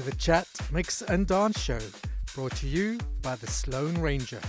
[0.00, 1.78] To the Chat, Mix and Dance Show,
[2.34, 4.40] brought to you by the Sloane Ranger.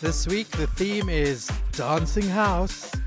[0.00, 2.97] This week the theme is Dancing House.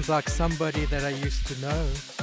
[0.00, 2.19] Sounds like somebody that I used to know.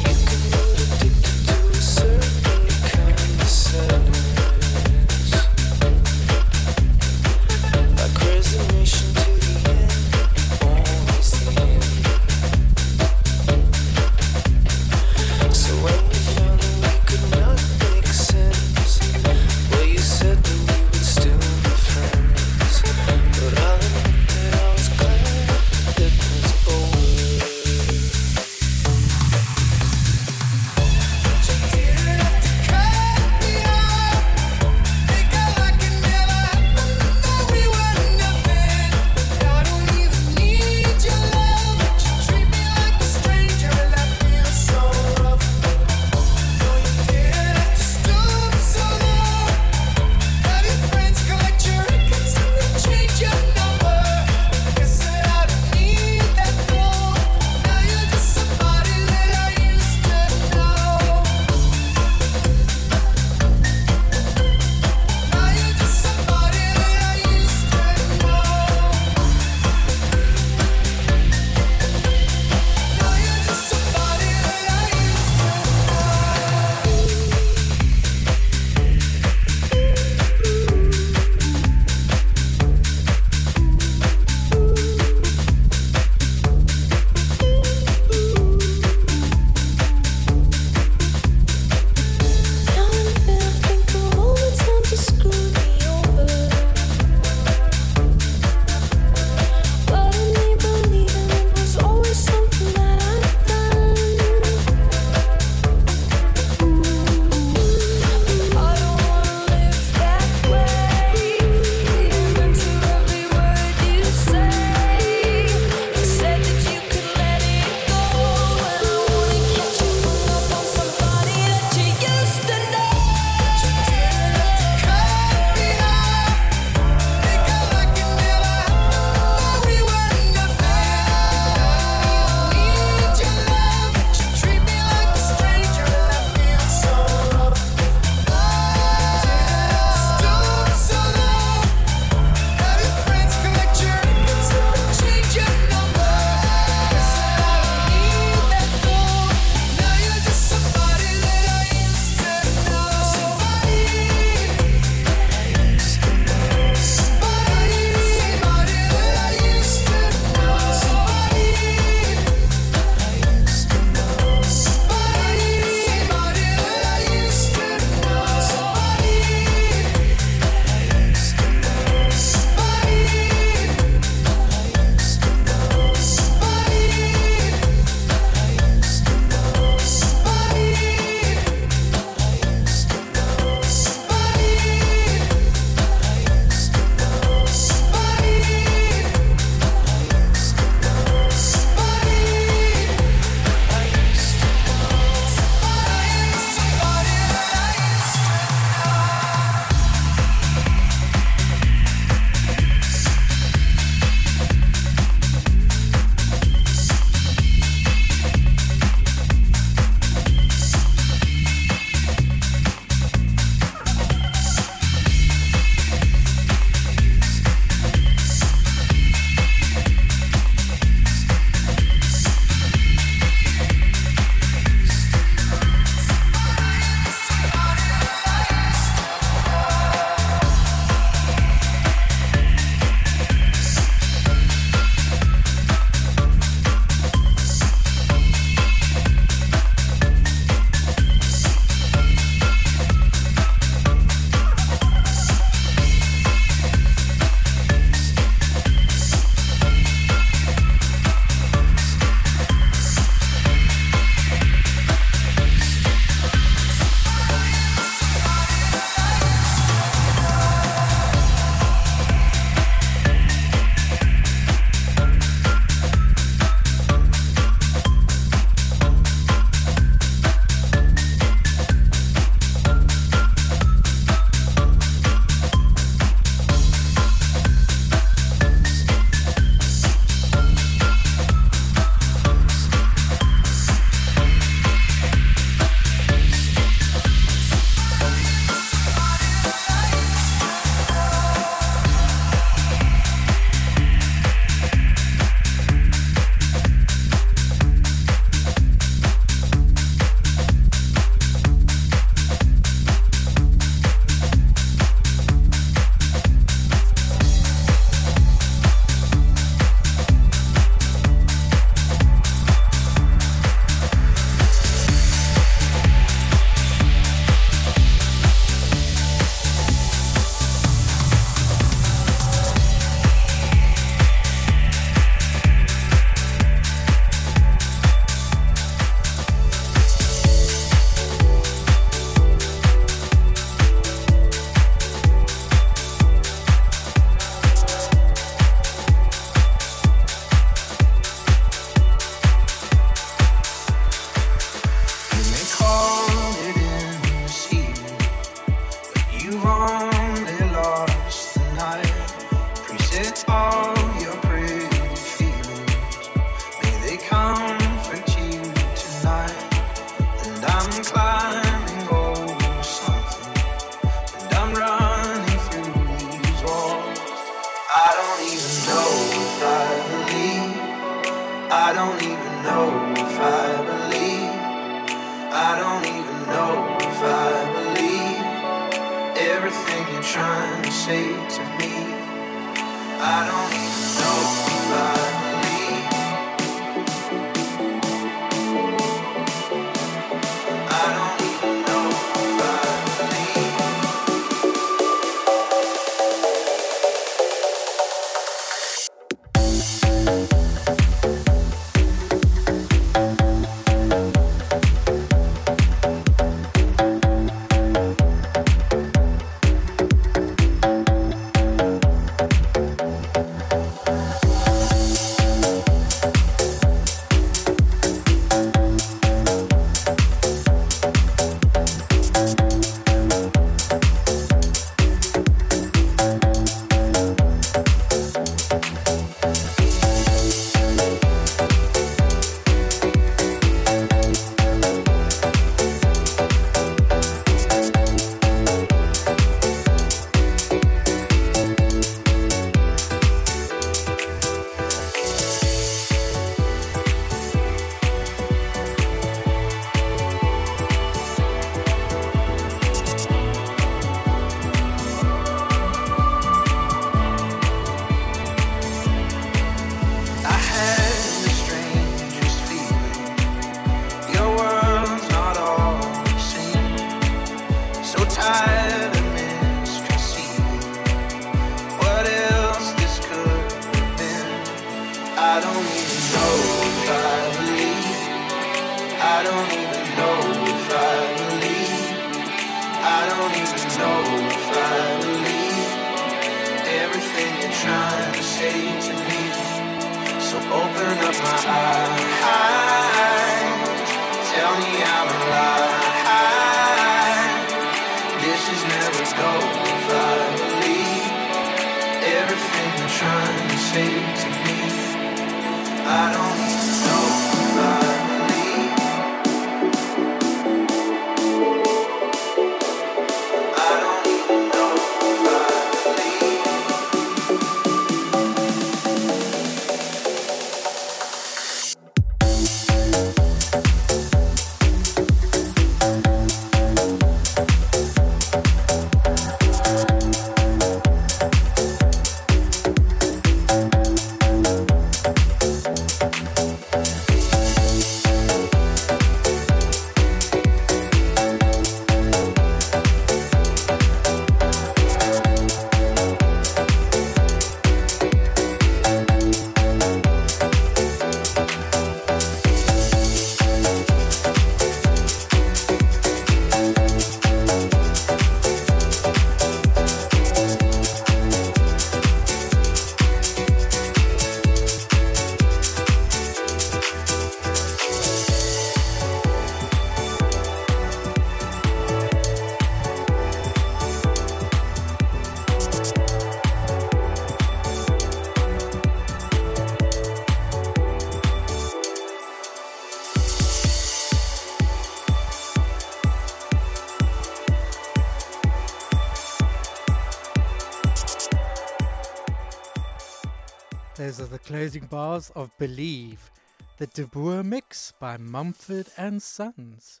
[594.74, 596.32] Closing bars of Believe,
[596.78, 600.00] the De Boer mix by Mumford and Sons.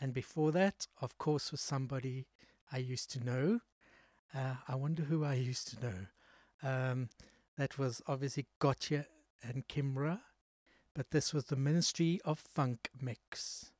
[0.00, 2.28] And before that, of course, was somebody
[2.70, 3.58] I used to know.
[4.32, 6.06] Uh, I wonder who I used to know.
[6.62, 7.08] Um,
[7.58, 9.04] that was obviously Gotye
[9.42, 10.20] and Kimbra,
[10.94, 13.72] but this was the Ministry of Funk mix.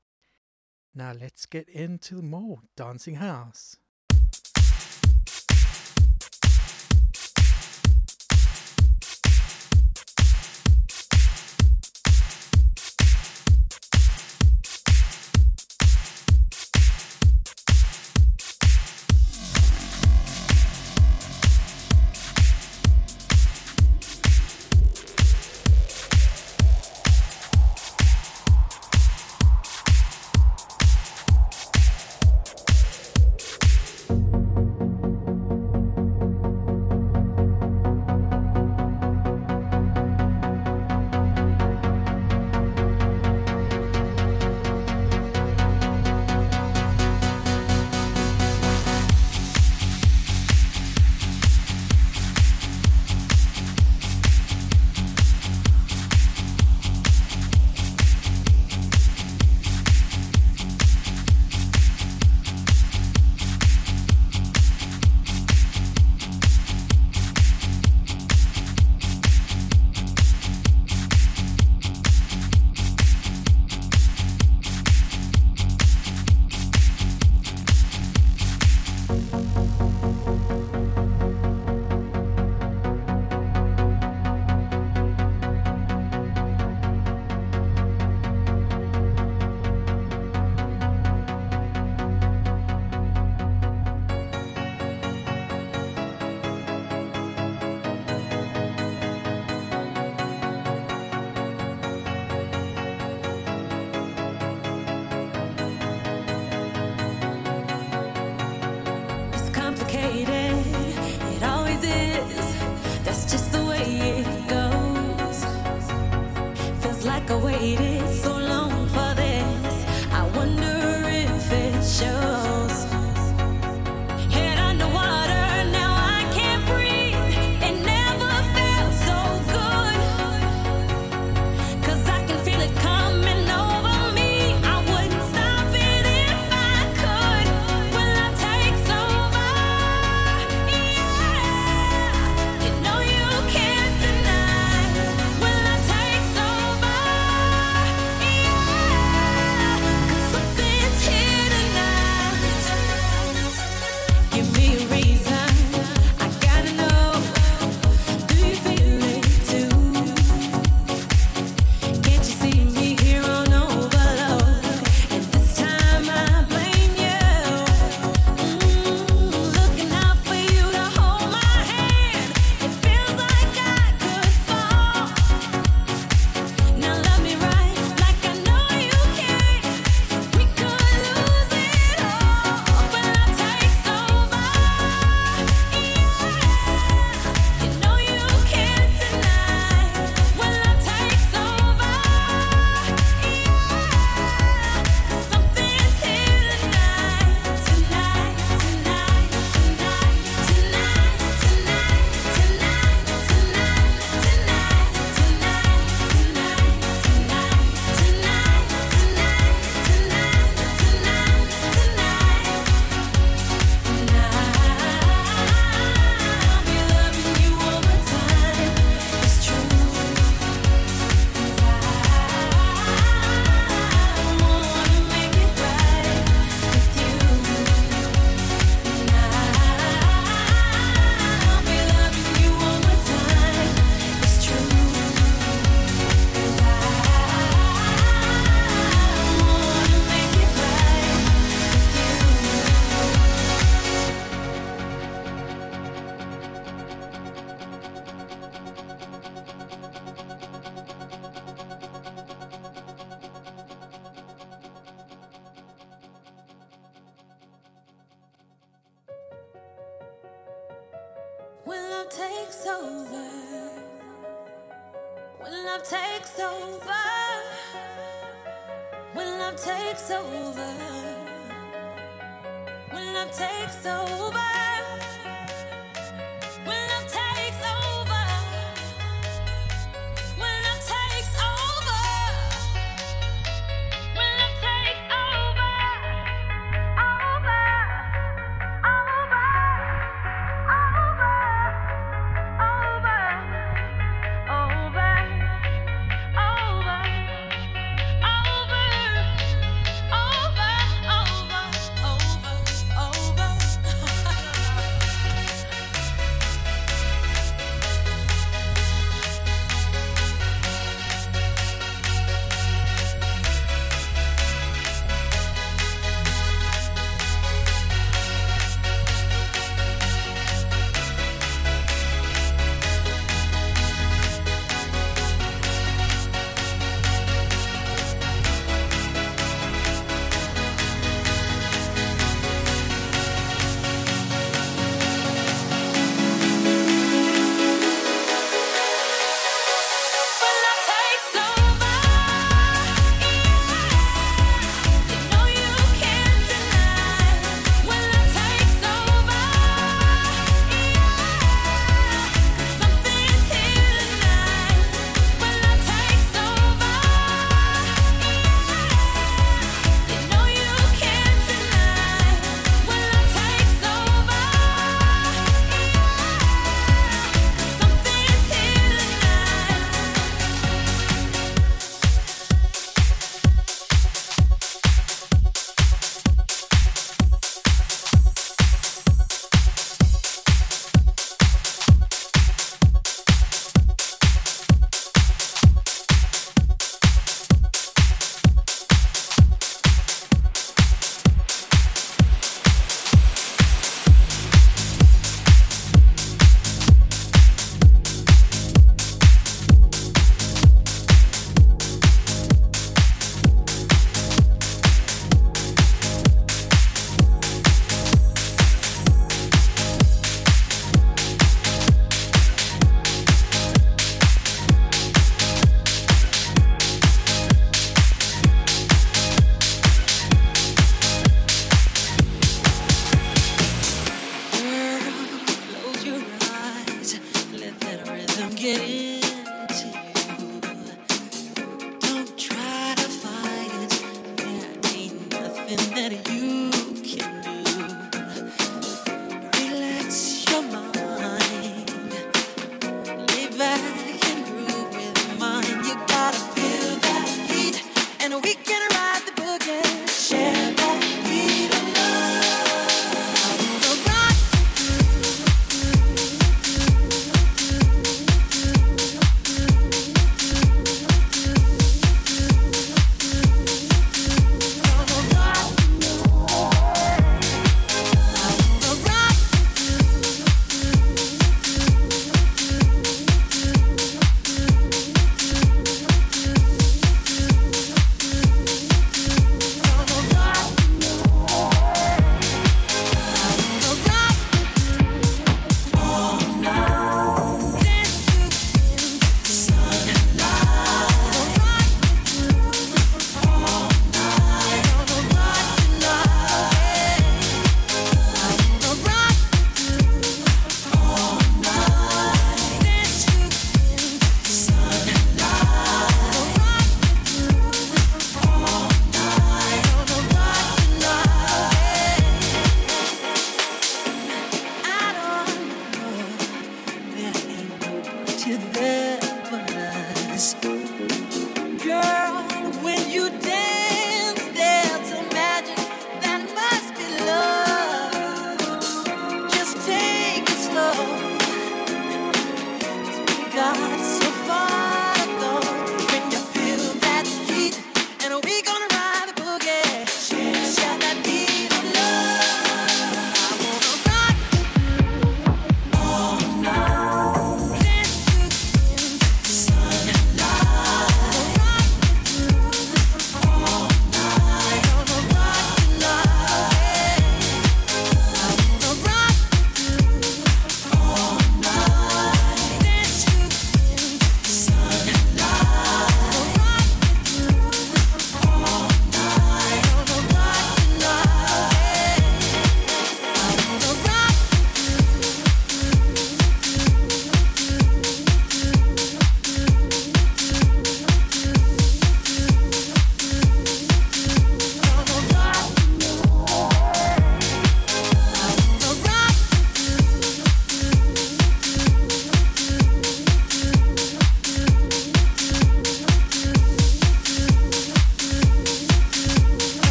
[0.97, 3.77] Now let's get into more Dancing House.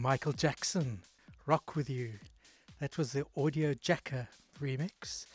[0.00, 1.02] Michael Jackson,
[1.44, 2.12] Rock With You.
[2.80, 5.26] That was the Audio Jacker remix,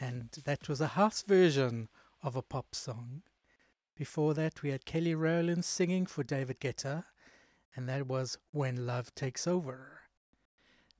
[0.00, 1.88] and that was a house version
[2.20, 3.22] of a pop song.
[3.96, 7.04] Before that, we had Kelly Rowland singing for David Guetta,
[7.76, 10.00] and that was When Love Takes Over.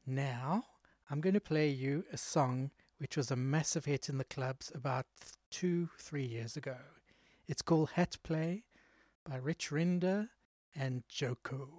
[0.07, 0.67] Now,
[1.11, 4.71] I'm going to play you a song which was a massive hit in the clubs
[4.73, 5.07] about
[5.51, 6.77] two, three years ago.
[7.49, 8.63] It's called Hat Play
[9.29, 10.29] by Rich Rinder
[10.77, 11.78] and Joko.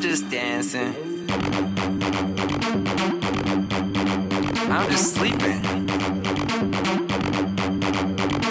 [0.00, 0.94] I'm just dancing.
[4.70, 5.60] I'm just sleeping.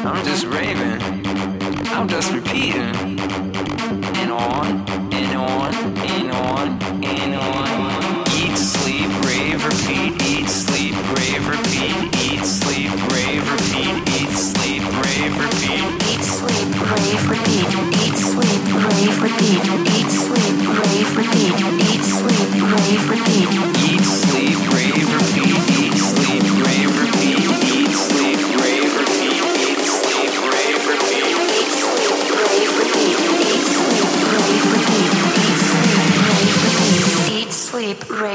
[0.06, 1.02] I'm just raving.
[1.88, 2.94] I'm just repeating.
[4.20, 8.28] And on, and on, and on, and on.
[8.36, 10.22] Eat, sleep, rave, repeat.
[10.22, 12.14] Eat, sleep, rave, repeat.
[12.16, 13.96] Eat, sleep, rave, repeat.
[14.22, 15.82] Eat, sleep, rave, repeat.
[16.12, 17.66] Eat, sleep, rave, repeat.
[18.06, 19.89] Eat, sleep, rave, repeat.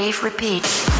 [0.04, 0.93] Rave, repeat.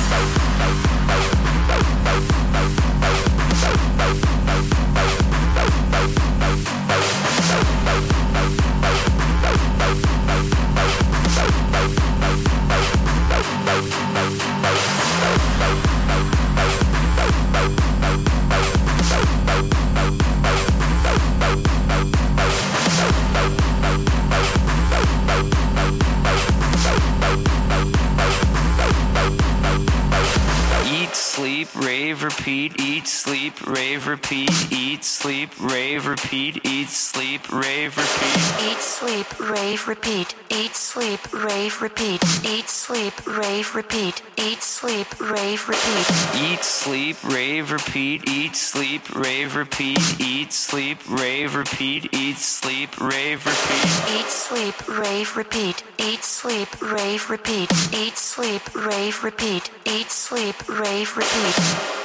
[34.25, 38.73] repeat, eat, sleep, rave, repeat, eat, sleep, rave, repeat.
[38.73, 45.69] Eat, sleep, rave, repeat, eat, sleep, rave, repeat, eat, sleep, rave, repeat, eat, sleep, rave,
[45.69, 46.07] repeat.
[46.41, 53.45] Eat, sleep, rave, repeat, eat, sleep, rave, repeat, eat, sleep, rave, repeat, eat, sleep, rave,
[53.45, 54.19] repeat.
[54.19, 61.15] Eat, sleep, rave, repeat, eat, sleep, rave, repeat, eat, sleep, rave, repeat, eat, sleep, rave,
[61.15, 62.05] repeat.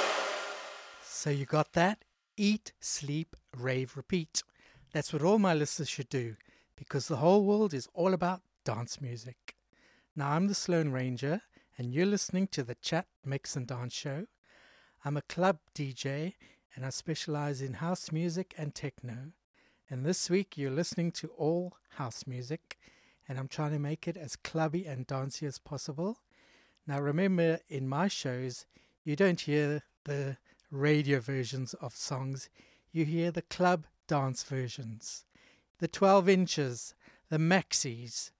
[1.02, 1.98] So you got that?
[2.42, 4.42] Eat, sleep, rave, repeat.
[4.94, 6.36] That's what all my listeners should do
[6.74, 9.56] because the whole world is all about dance music.
[10.16, 11.42] Now, I'm the Sloane Ranger,
[11.76, 14.24] and you're listening to the Chat Mix and Dance Show.
[15.04, 16.32] I'm a club DJ
[16.74, 19.32] and I specialize in house music and techno.
[19.90, 22.78] And this week, you're listening to all house music,
[23.28, 26.20] and I'm trying to make it as clubby and dancey as possible.
[26.86, 28.64] Now, remember, in my shows,
[29.04, 30.38] you don't hear the
[30.70, 32.48] radio versions of songs,
[32.92, 35.24] you hear the club dance versions,
[35.78, 36.94] the 12 inches,
[37.28, 38.30] the maxis.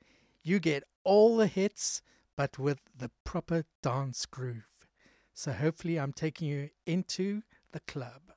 [0.43, 2.03] You get all the hits,
[2.37, 4.89] but with the proper dance groove.
[5.35, 8.33] So, hopefully, I'm taking you into the club.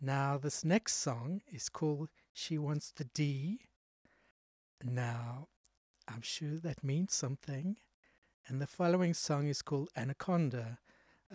[0.00, 3.60] Now, this next song is called She wants the D.
[4.84, 5.48] Now,
[6.06, 7.78] I'm sure that means something.
[8.46, 10.78] And the following song is called Anaconda.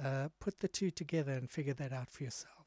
[0.02, 2.62] Uh, put the two together and figure that out for yourself.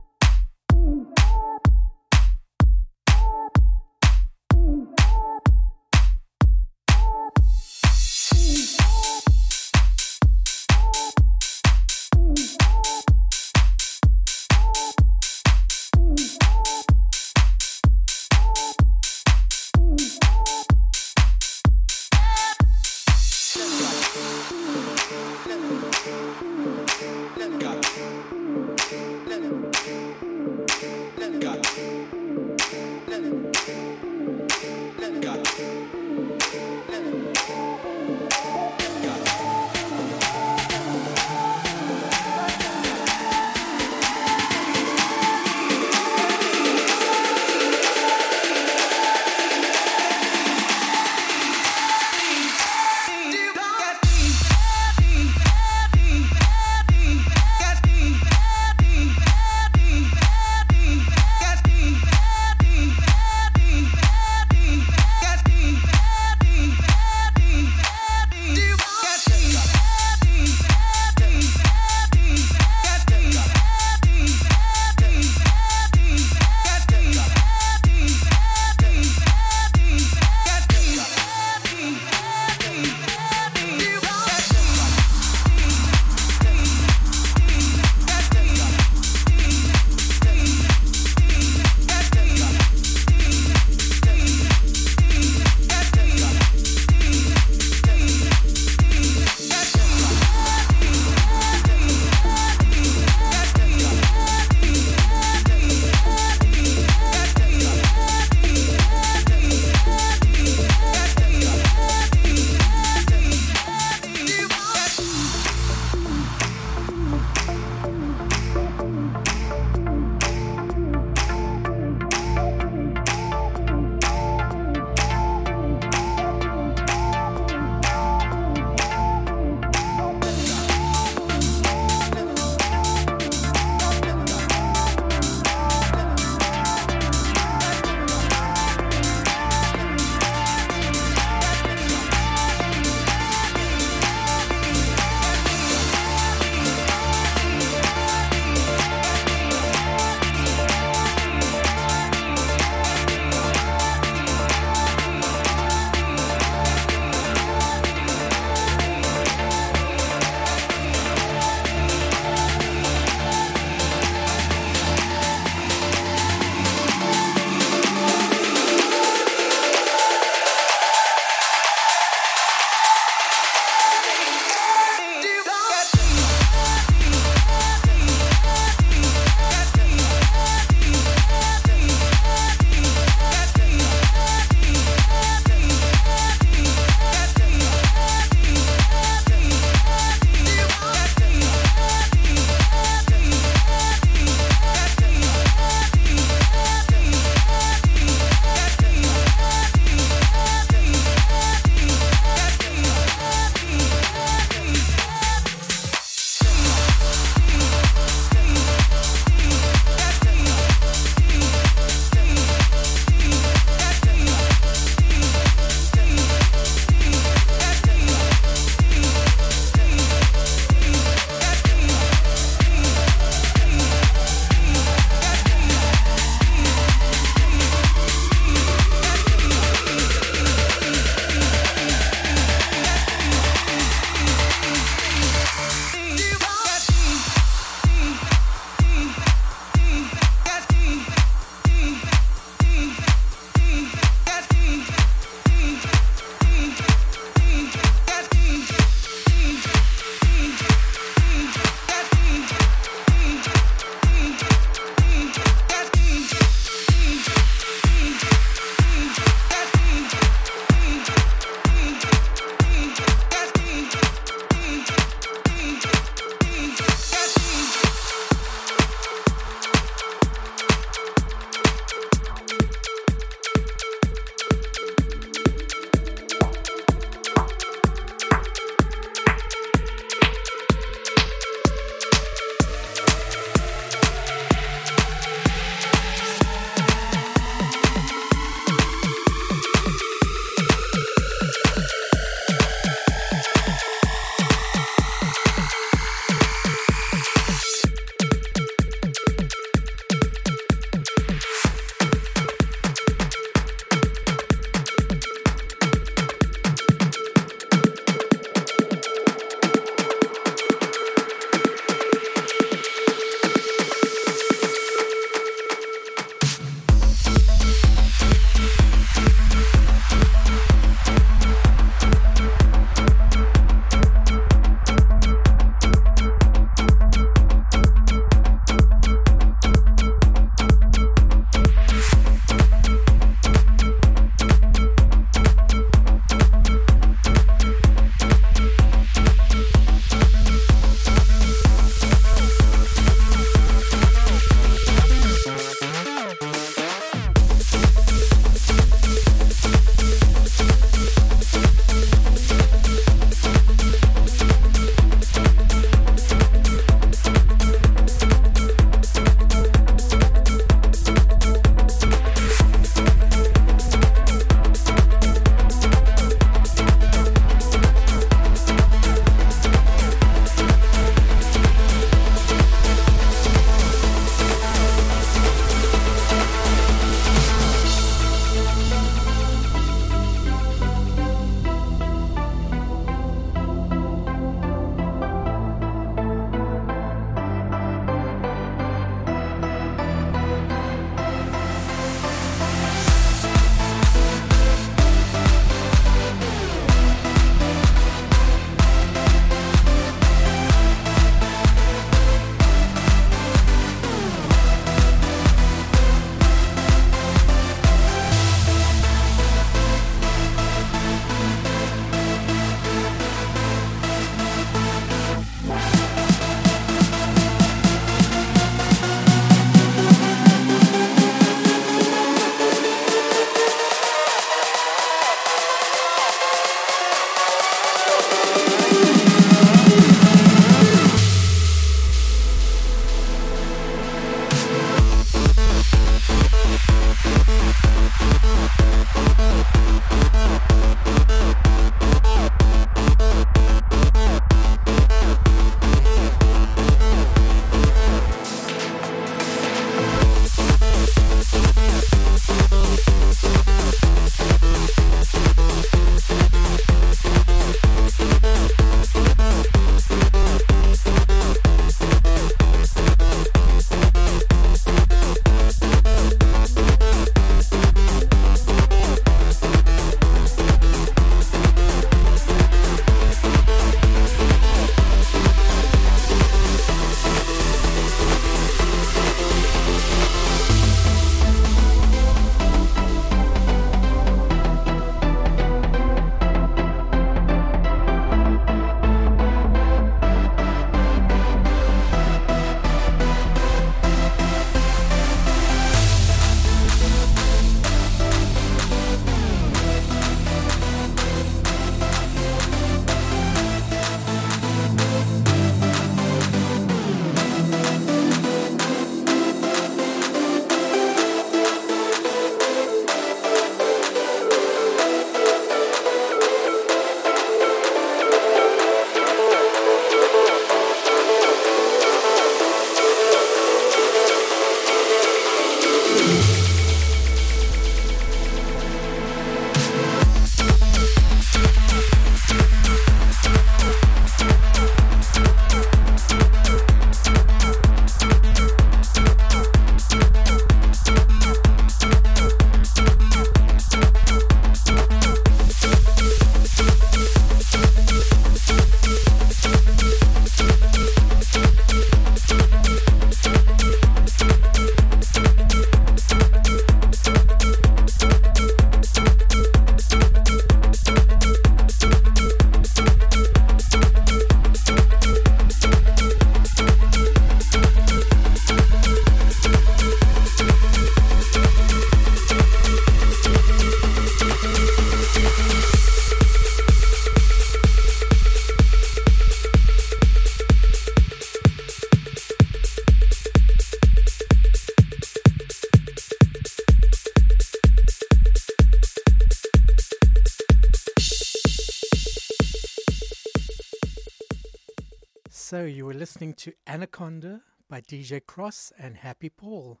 [595.86, 600.00] You were listening to Anaconda by DJ Cross and Happy Paul.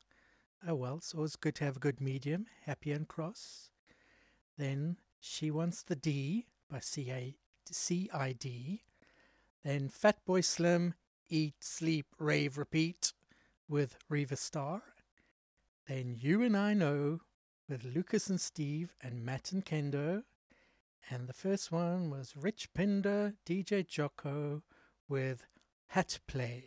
[0.66, 3.70] Oh well, it's always good to have a good medium, Happy and Cross.
[4.58, 7.44] Then She Wants the D by CID.
[9.64, 10.94] Then Fatboy Slim,
[11.28, 13.12] Eat, Sleep, Rave, Repeat
[13.68, 14.82] with Riva Starr.
[15.86, 17.20] Then You and I Know
[17.68, 20.24] with Lucas and Steve and Matt and Kendo.
[21.10, 24.62] And the first one was Rich Pinder, DJ Jocko
[25.08, 25.46] with
[25.88, 26.64] Hat Play.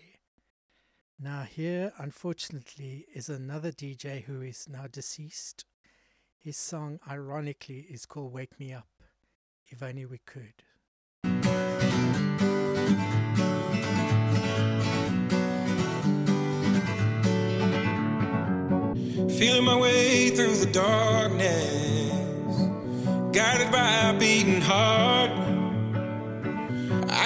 [1.20, 5.66] Now, here, unfortunately, is another DJ who is now deceased.
[6.38, 8.88] His song, ironically, is called Wake Me Up.
[9.68, 10.64] If only we could.
[19.38, 22.58] Feeling my way through the darkness,
[23.32, 25.39] guided by a beating heart.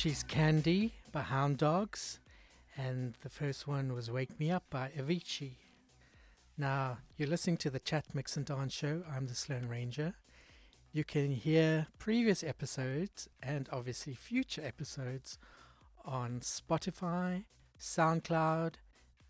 [0.00, 2.20] She's Candy by Hound Dogs,
[2.76, 5.56] and the first one was Wake Me Up by Avicii.
[6.56, 9.02] Now, you're listening to the Chat Mix and Dance Show.
[9.12, 10.14] I'm the Sloane Ranger.
[10.92, 15.36] You can hear previous episodes and obviously future episodes
[16.04, 17.42] on Spotify,
[17.80, 18.74] SoundCloud,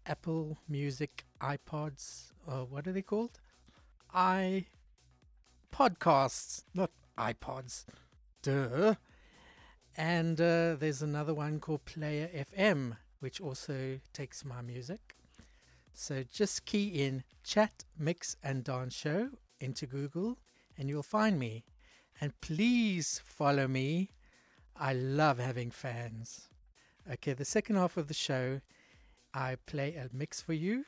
[0.04, 3.40] Apple Music, iPods, or what are they called?
[4.12, 4.66] i
[5.72, 7.86] podcasts, not iPods.
[8.42, 8.96] Duh.
[9.98, 15.16] And uh, there's another one called Player FM, which also takes my music.
[15.92, 20.38] So just key in chat, mix, and dance show into Google,
[20.78, 21.64] and you'll find me.
[22.20, 24.10] And please follow me.
[24.76, 26.48] I love having fans.
[27.12, 28.60] Okay, the second half of the show,
[29.34, 30.84] I play a mix for you,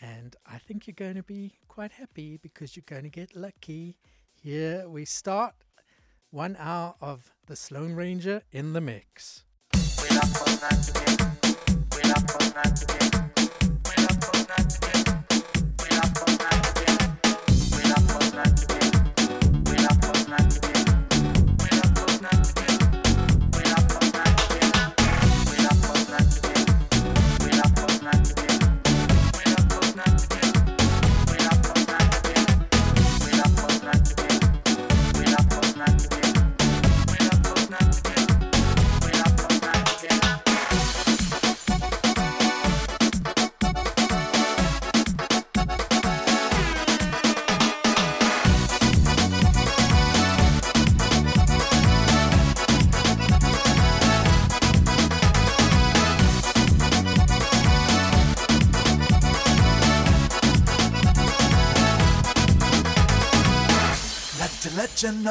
[0.00, 3.98] and I think you're going to be quite happy because you're going to get lucky.
[4.42, 5.54] Here we start
[6.32, 9.44] one hour of the Sloane Ranger in the mix.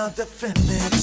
[0.02, 1.01] Legend of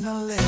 [0.00, 0.41] present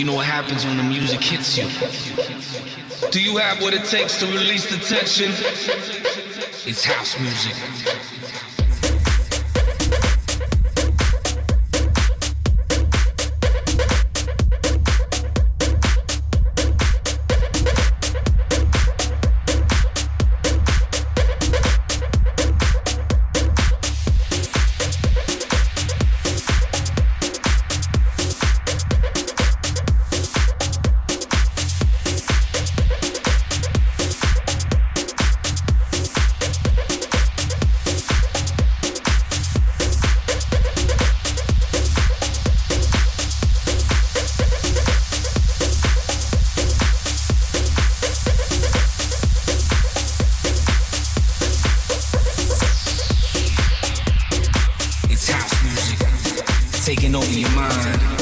[0.00, 1.68] You know what happens when the music hits you.
[3.10, 5.30] Do you have what it takes to release the tension?
[6.66, 7.52] It's house music.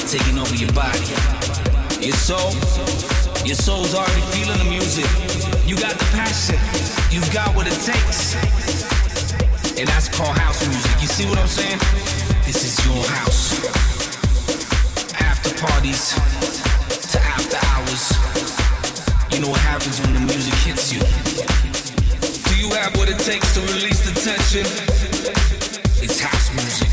[0.09, 1.05] Taking over your body.
[2.01, 2.49] Your soul,
[3.45, 5.05] your soul's already feeling the music.
[5.69, 6.57] You got the passion,
[7.13, 8.33] you've got what it takes.
[9.79, 11.03] And that's called house music.
[11.03, 11.79] You see what I'm saying?
[12.49, 13.61] This is your house.
[15.21, 16.17] After parties
[17.13, 18.09] to after hours.
[19.31, 21.01] You know what happens when the music hits you.
[22.49, 24.65] Do you have what it takes to release the tension?
[26.01, 26.88] It's house music.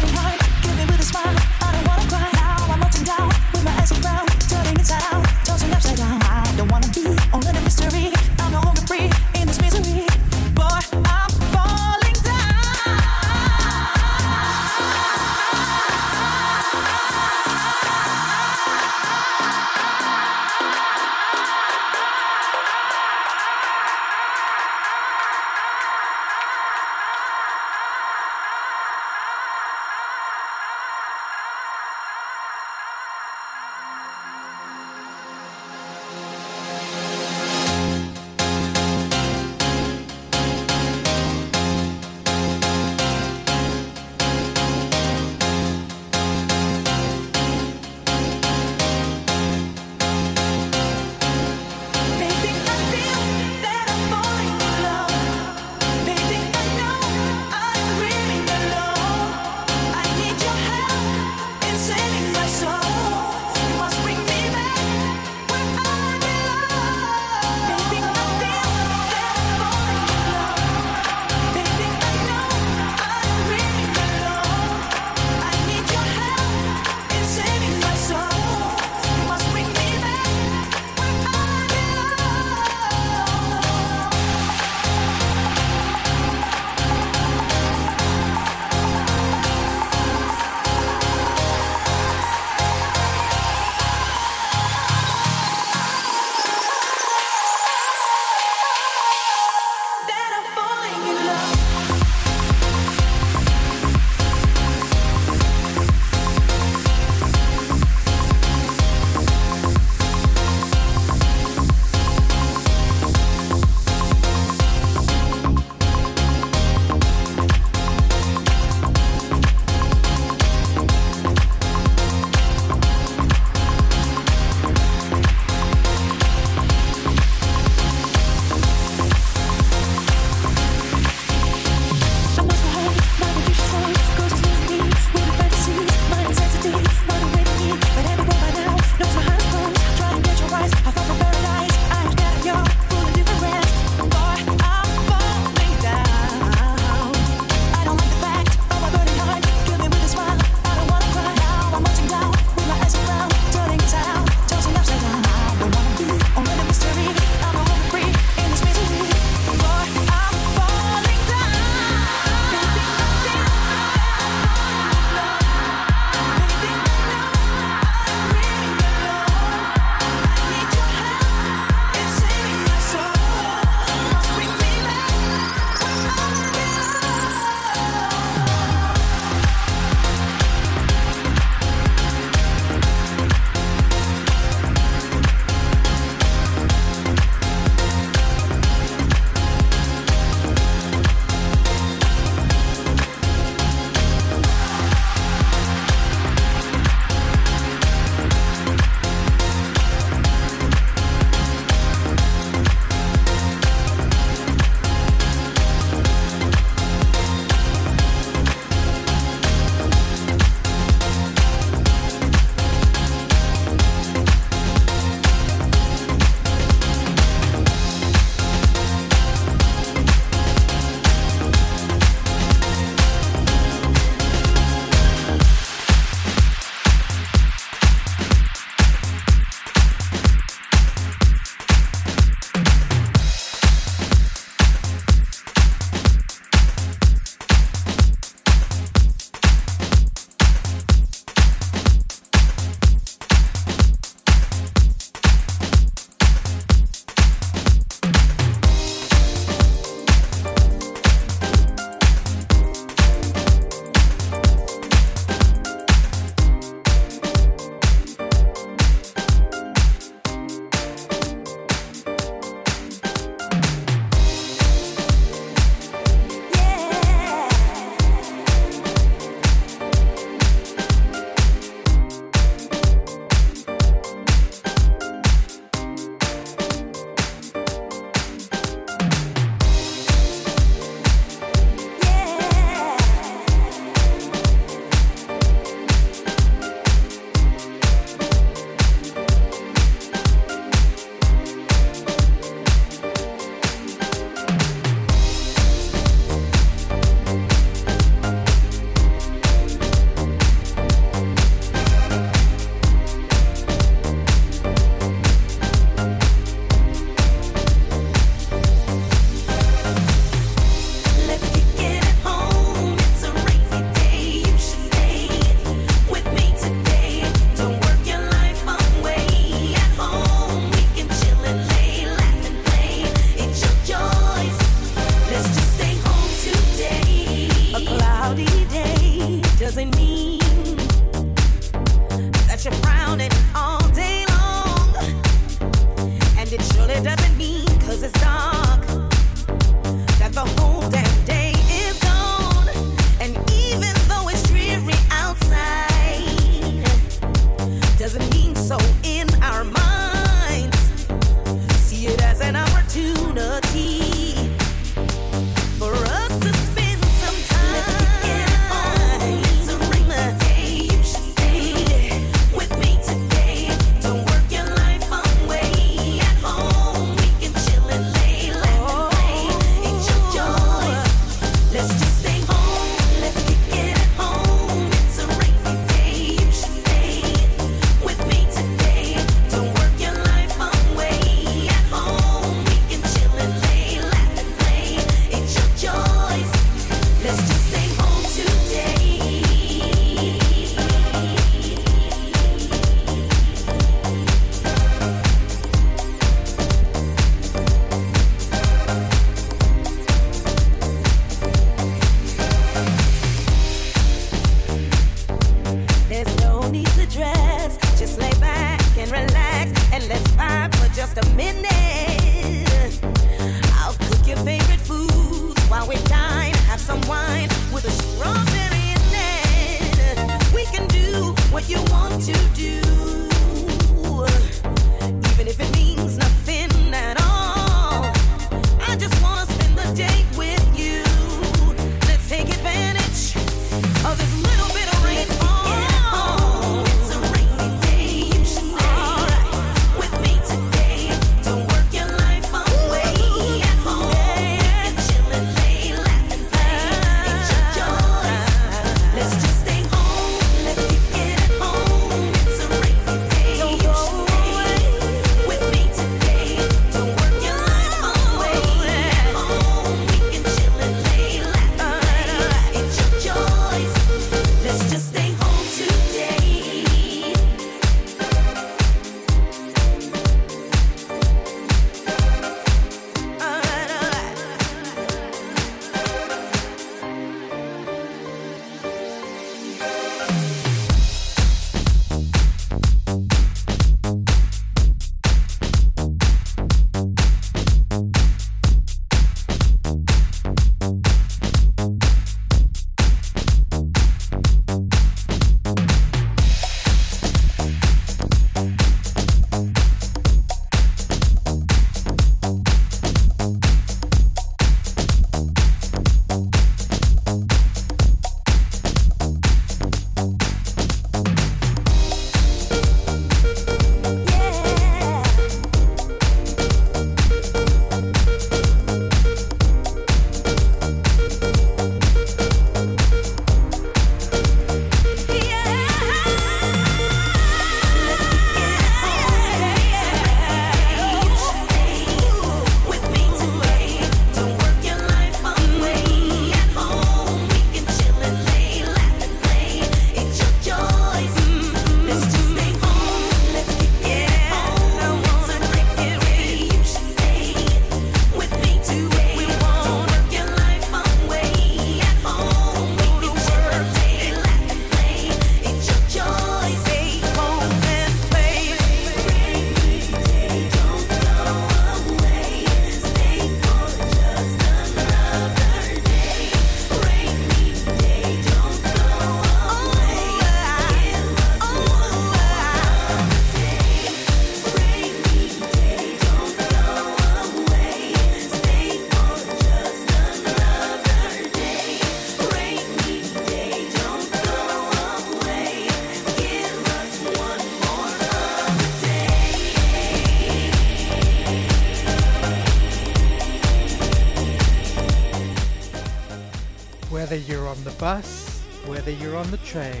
[597.28, 600.00] Whether you're on the bus, whether you're on the train,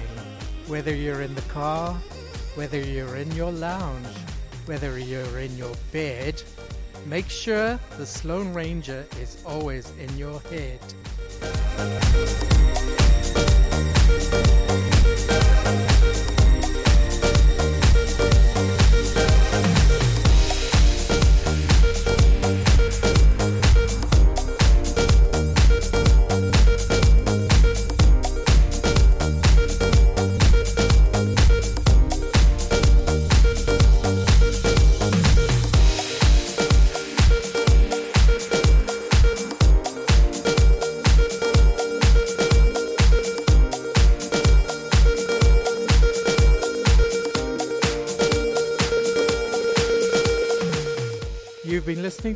[0.66, 1.92] whether you're in the car,
[2.54, 4.06] whether you're in your lounge,
[4.64, 6.42] whether you're in your bed,
[7.04, 10.80] make sure the Sloane Ranger is always in your head.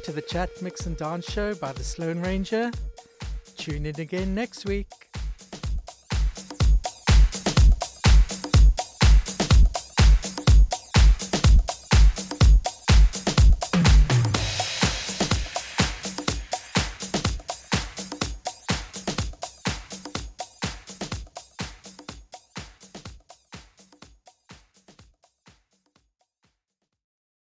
[0.05, 2.73] To the Chat Mix and Dance Show by the Sloane Ranger.
[3.57, 4.89] Tune in again next week.